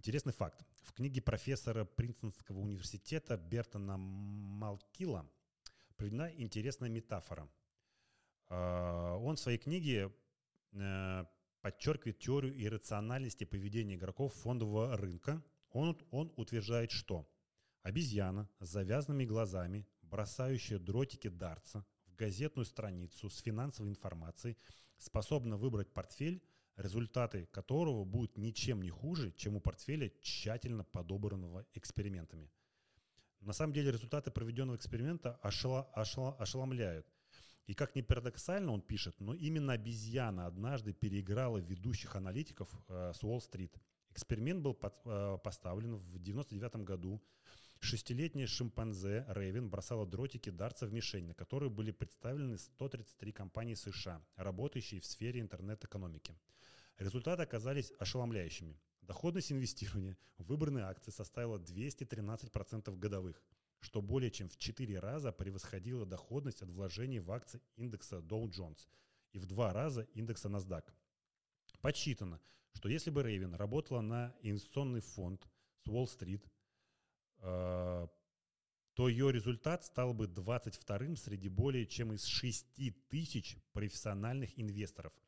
Интересный 0.00 0.32
факт. 0.32 0.64
В 0.84 0.94
книге 0.94 1.20
профессора 1.20 1.84
Принстонского 1.84 2.58
университета 2.60 3.36
Бертона 3.36 3.98
Малкила 3.98 5.30
приведена 5.96 6.32
интересная 6.38 6.88
метафора. 6.88 7.46
А, 8.48 9.16
он 9.16 9.36
в 9.36 9.40
своей 9.40 9.58
книге 9.58 10.10
э, 10.72 11.24
подчеркивает 11.60 12.18
теорию 12.18 12.58
иррациональности 12.64 13.44
поведения 13.44 13.96
игроков 13.96 14.32
фондового 14.36 14.96
рынка. 14.96 15.44
Он, 15.70 15.98
он 16.10 16.32
утверждает, 16.36 16.92
что 16.92 17.28
обезьяна 17.82 18.48
с 18.58 18.70
завязанными 18.70 19.26
глазами, 19.26 19.86
бросающая 20.00 20.78
дротики 20.78 21.28
дартса 21.28 21.84
в 22.06 22.16
газетную 22.16 22.64
страницу 22.64 23.28
с 23.28 23.36
финансовой 23.42 23.90
информацией, 23.90 24.56
способна 24.96 25.58
выбрать 25.58 25.92
портфель, 25.92 26.42
результаты 26.76 27.46
которого 27.46 28.04
будут 28.04 28.38
ничем 28.38 28.82
не 28.82 28.90
хуже, 28.90 29.32
чем 29.36 29.56
у 29.56 29.60
портфеля, 29.60 30.10
тщательно 30.20 30.84
подобранного 30.84 31.66
экспериментами. 31.74 32.50
На 33.40 33.52
самом 33.52 33.72
деле 33.72 33.90
результаты 33.90 34.30
проведенного 34.30 34.76
эксперимента 34.76 35.36
ошела, 35.42 35.84
ошела, 35.94 36.34
ошеломляют. 36.36 37.06
И 37.66 37.74
как 37.74 37.94
ни 37.94 38.02
парадоксально 38.02 38.72
он 38.72 38.82
пишет, 38.82 39.20
но 39.20 39.32
именно 39.32 39.72
обезьяна 39.74 40.46
однажды 40.46 40.92
переиграла 40.92 41.58
ведущих 41.58 42.16
аналитиков 42.16 42.68
э, 42.88 43.12
с 43.14 43.22
Уолл-стрит. 43.22 43.72
Эксперимент 44.10 44.60
был 44.60 44.74
под, 44.74 44.94
э, 45.04 45.38
поставлен 45.42 45.96
в 45.96 46.16
1999 46.16 46.84
году. 46.84 47.22
Шестилетняя 47.80 48.46
шимпанзе 48.46 49.24
Рейвен 49.28 49.70
бросала 49.70 50.06
дротики 50.06 50.50
дарца 50.50 50.86
в 50.86 50.92
мишень, 50.92 51.26
на 51.26 51.34
которые 51.34 51.70
были 51.70 51.90
представлены 51.90 52.58
133 52.58 53.32
компании 53.32 53.74
США, 53.74 54.22
работающие 54.36 55.00
в 55.00 55.06
сфере 55.06 55.40
интернет-экономики. 55.40 56.34
Результаты 56.98 57.42
оказались 57.42 57.92
ошеломляющими. 57.98 58.78
Доходность 59.00 59.50
инвестирования 59.50 60.18
в 60.36 60.44
выбранные 60.44 60.84
акции 60.84 61.10
составила 61.10 61.58
213% 61.58 62.96
годовых, 62.98 63.42
что 63.80 64.02
более 64.02 64.30
чем 64.30 64.50
в 64.50 64.58
4 64.58 64.98
раза 65.00 65.32
превосходило 65.32 66.04
доходность 66.04 66.60
от 66.60 66.68
вложений 66.68 67.20
в 67.20 67.32
акции 67.32 67.62
индекса 67.76 68.18
Dow 68.18 68.46
Jones 68.46 68.86
и 69.32 69.38
в 69.38 69.46
2 69.46 69.72
раза 69.72 70.02
индекса 70.12 70.48
NASDAQ. 70.48 70.84
Подсчитано, 71.80 72.40
что 72.74 72.90
если 72.90 73.10
бы 73.10 73.22
Рейвен 73.22 73.54
работала 73.54 74.02
на 74.02 74.36
инвестиционный 74.42 75.00
фонд 75.00 75.48
с 75.82 75.88
Уолл-стрит, 75.88 76.44
то 77.40 79.08
ее 79.08 79.32
результат 79.32 79.84
стал 79.84 80.14
бы 80.14 80.26
22-м 80.26 81.16
среди 81.16 81.48
более 81.48 81.86
чем 81.86 82.12
из 82.12 82.24
6 82.24 82.66
тысяч 83.08 83.56
профессиональных 83.72 84.58
инвесторов– 84.58 85.12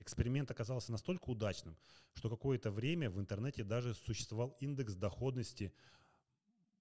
Эксперимент 0.00 0.50
оказался 0.50 0.92
настолько 0.92 1.28
удачным, 1.30 1.76
что 2.14 2.30
какое-то 2.30 2.70
время 2.70 3.10
в 3.10 3.18
интернете 3.20 3.64
даже 3.64 3.94
существовал 3.94 4.56
индекс 4.60 4.94
доходности 4.94 5.72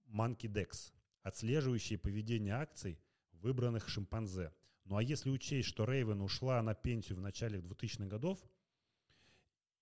MonkeyDex, 0.07 0.94
отслеживающий 1.23 1.97
поведение 1.97 2.53
акций 2.53 2.99
выбранных 3.31 3.89
шимпанзе. 3.89 4.53
Ну 4.85 4.97
а 4.97 5.03
если 5.03 5.29
учесть, 5.29 5.67
что 5.67 5.85
Рейвен 5.85 6.22
ушла 6.22 6.61
на 6.61 6.73
пенсию 6.73 7.17
в 7.17 7.22
начале 7.22 7.59
2000-х 7.59 8.05
годов 8.05 8.39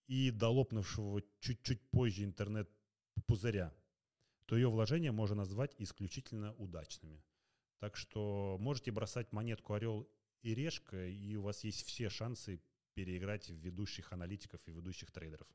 и 0.07 0.31
до 0.31 0.49
лопнувшего 0.49 1.21
чуть-чуть 1.39 1.81
позже 1.91 2.23
интернет-пузыря, 2.23 3.73
то 4.45 4.55
ее 4.55 4.69
вложения 4.69 5.11
можно 5.11 5.35
назвать 5.35 5.75
исключительно 5.77 6.53
удачными. 6.55 7.23
Так 7.79 7.97
что 7.97 8.57
можете 8.59 8.91
бросать 8.91 9.31
монетку 9.31 9.73
«Орел 9.73 10.09
и 10.41 10.53
решка», 10.53 11.07
и 11.07 11.35
у 11.35 11.41
вас 11.41 11.63
есть 11.63 11.85
все 11.85 12.09
шансы 12.09 12.61
переиграть 12.93 13.49
ведущих 13.49 14.13
аналитиков 14.13 14.61
и 14.67 14.71
ведущих 14.71 15.11
трейдеров. 15.11 15.47